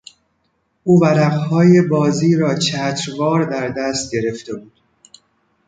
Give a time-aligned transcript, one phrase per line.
[0.83, 4.73] او ورقهای بازی را چتروار در دست گرفته بود.